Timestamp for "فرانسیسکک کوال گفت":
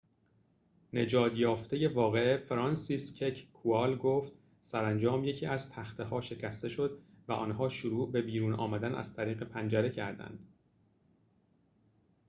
2.37-4.31